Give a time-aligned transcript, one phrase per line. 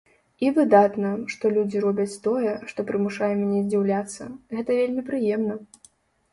[0.45, 4.23] І выдатна, што людзі робяць тое, што прымушае мяне здзіўляцца,
[4.57, 5.63] гэта вельмі прыемна.